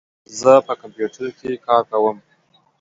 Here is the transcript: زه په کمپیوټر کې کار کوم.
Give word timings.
زه 0.39 0.51
په 0.67 0.73
کمپیوټر 0.81 1.27
کې 1.39 1.61
کار 1.65 1.81
کوم. 1.91 2.17